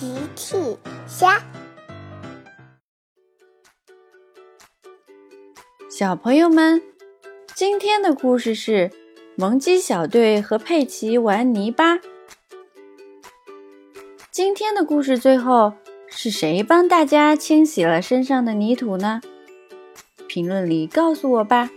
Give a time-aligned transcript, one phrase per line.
[0.00, 0.56] 奇趣
[1.06, 1.42] 虾，
[5.90, 6.80] 小朋友们，
[7.54, 8.90] 今天的故事是
[9.36, 11.98] 萌鸡小队和佩奇玩泥巴。
[14.30, 15.74] 今天的故事最后
[16.08, 19.20] 是谁帮大家清洗了身上的泥土呢？
[20.26, 21.68] 评论里告诉我吧。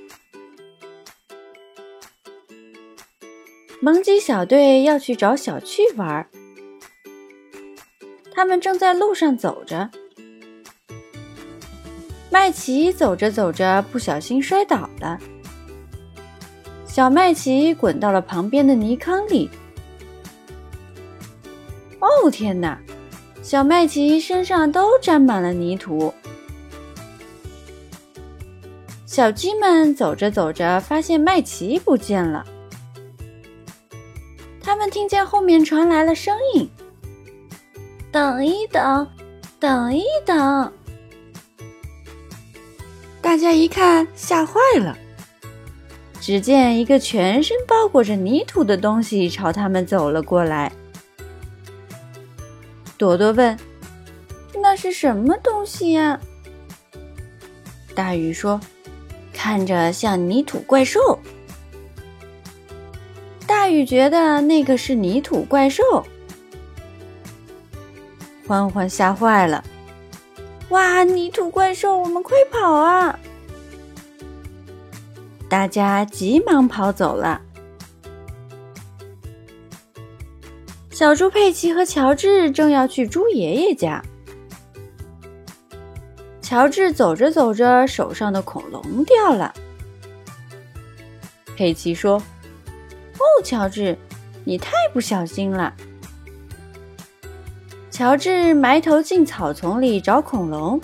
[3.81, 6.25] 萌鸡小队要去找小趣玩，
[8.33, 9.89] 他们正在路上走着。
[12.29, 15.19] 麦琪走着走着，不小心摔倒了，
[16.85, 19.49] 小麦琪滚到了旁边的泥坑里。
[21.99, 22.77] 哦天哪！
[23.41, 26.13] 小麦琪身上都沾满了泥土。
[29.05, 32.43] 小鸡们走着走着，发现麦琪不见了。
[34.59, 36.67] 他们听见后面传来了声音
[38.13, 39.07] ：“等一等，
[39.59, 40.71] 等一等！”
[43.19, 44.95] 大家一看，吓坏了。
[46.21, 50.71] 只见一个全身包裹着泥土的东西朝他们走了过来。
[52.99, 53.57] 朵朵问
[54.61, 56.19] ：“那是什么东西呀？”
[57.95, 58.61] 大鱼说
[59.33, 61.17] ：“看着像泥土怪兽。”
[63.47, 65.83] 大雨觉得那个是泥土怪兽，
[68.53, 69.63] 欢欢吓坏了！
[70.69, 73.17] 哇，泥土怪兽，我们快跑啊！
[75.49, 77.41] 大家急忙跑走了。
[80.91, 83.99] 小猪佩奇和乔治正要去猪爷爷家，
[86.39, 89.51] 乔治走着走着，手上的恐龙掉了。
[91.57, 92.21] 佩奇说。
[93.17, 93.97] 哦，乔治，
[94.45, 95.73] 你太不小心了。
[97.93, 100.81] 乔治埋头进草丛里找恐龙，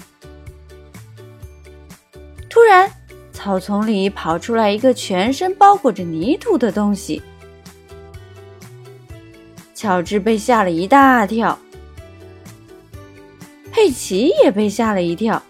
[2.47, 2.87] 突然，
[3.33, 7.19] 草丛里跑出来一个全身包裹着泥土的东西。
[9.73, 11.57] 乔治被吓了一大跳，
[13.71, 15.41] 佩奇也被吓了一跳。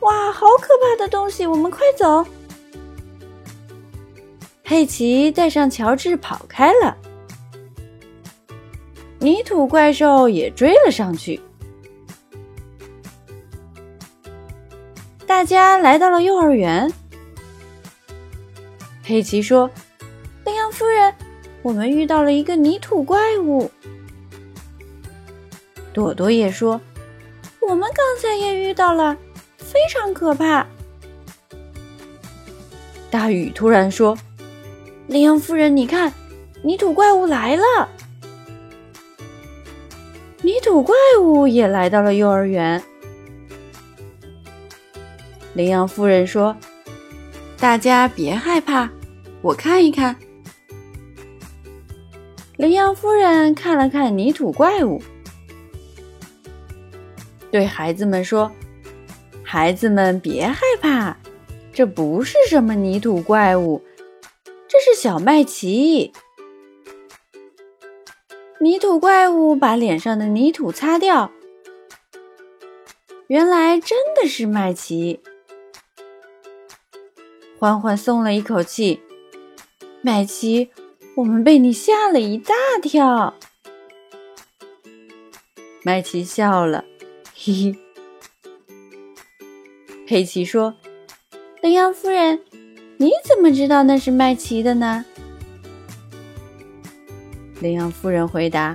[0.00, 1.46] 哇，好可怕的东西！
[1.46, 2.26] 我们快走。
[4.64, 6.96] 佩奇带上乔治跑开了，
[9.22, 11.40] 泥土怪兽也追了上去。
[15.24, 16.92] 大家来到了幼儿园。
[19.04, 19.70] 佩奇说
[20.44, 21.14] ：“羚羊夫人，
[21.62, 23.70] 我们遇到了一个泥土怪物。”
[25.94, 26.80] 朵朵也说
[27.62, 29.16] ：“我们刚才也遇到了，
[29.56, 30.66] 非常可怕。”
[33.08, 34.18] 大雨突然说。
[35.06, 36.12] 羚羊夫人，你看，
[36.62, 37.88] 泥土怪物来了！
[40.42, 42.82] 泥土怪物也来到了幼儿园。
[45.54, 46.56] 羚羊夫人说
[47.58, 48.90] ：“大家别害怕，
[49.40, 50.16] 我看一看。”
[52.58, 55.00] 羚羊夫人看了看泥土怪物，
[57.50, 58.50] 对孩子们说
[59.44, 61.16] ：“孩子们别害怕，
[61.72, 63.80] 这不是什么泥土怪物。”
[64.66, 66.12] 这是小麦奇。
[68.62, 71.32] 泥土怪物把脸上的泥土擦掉，
[73.26, 75.18] 原来真的是麦琪。
[77.58, 79.00] 欢欢松了一口气。
[80.00, 80.70] 麦琪，
[81.16, 83.34] 我们被你吓了一大跳。
[85.82, 86.84] 麦琪笑了，
[87.34, 87.76] 嘿嘿。
[90.06, 90.76] 佩奇说
[91.62, 92.40] ：“羚羊夫人。”
[92.98, 95.04] 你怎么知道那是麦琪的呢？
[97.62, 98.74] 羚羊夫人回答：“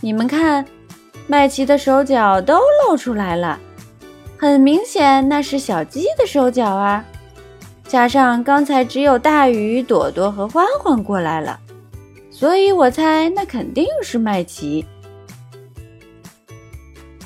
[0.00, 0.64] 你们看，
[1.26, 2.58] 麦琪的手脚都
[2.88, 3.60] 露出来了，
[4.38, 7.04] 很明显那是小鸡的手脚啊！
[7.86, 11.60] 加上刚才只有大鱼、朵朵和欢欢过来了，
[12.30, 14.84] 所以我猜那肯定是麦琪。”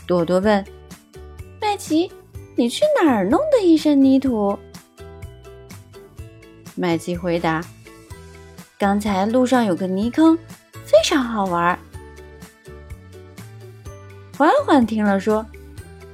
[0.08, 0.64] 朵朵问
[1.62, 2.10] ：“麦琪，
[2.56, 4.58] 你去哪儿弄的一身泥土？”
[6.74, 7.62] 麦琪回答
[8.78, 10.38] ：“刚才路上有个泥坑，
[10.84, 11.76] 非常好玩。”
[14.38, 15.44] 欢欢听了说：“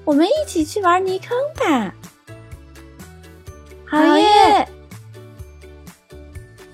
[0.02, 1.94] 我们一起去玩泥坑吧！”
[3.84, 4.66] 好耶！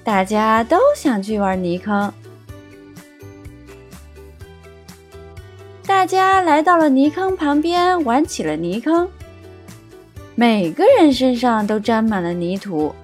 [0.04, 2.12] 大家都想去玩泥坑。
[5.84, 9.10] 大家来到了泥坑旁边，玩起了泥坑。
[10.37, 12.94] 每个人身上都沾满了泥土。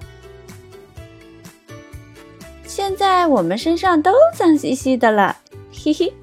[3.07, 5.33] 在我们身上都脏兮兮的了，
[5.71, 6.13] 嘿嘿，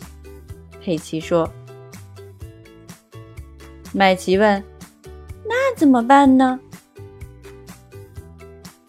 [0.83, 1.51] 佩奇说。
[3.95, 4.63] 麦琪问
[5.49, 6.61] ：“那怎么办呢？”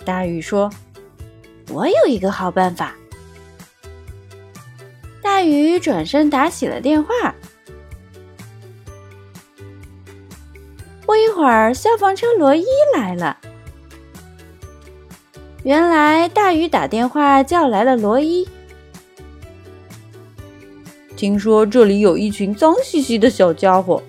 [0.03, 0.69] 大鱼说
[1.71, 2.93] ：“我有一个好办法。”
[5.23, 7.33] 大鱼转身打起了电话。
[11.05, 13.37] 不一会儿，消防车罗伊来了。
[15.65, 18.47] 原来大鱼打电话叫来了罗伊。
[21.15, 23.99] 听说这里有一群脏兮兮的小家伙，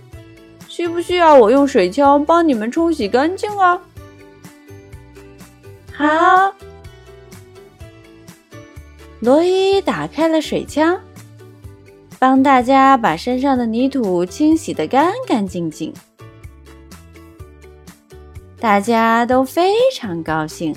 [0.69, 3.81] 需不需要我用水枪帮你们冲洗干净啊？
[5.95, 6.55] 好。
[9.21, 11.01] 罗伊打开了水枪，
[12.19, 15.91] 帮大家把身上的泥土清洗得干干净净。
[18.61, 20.77] 大家都非常高兴。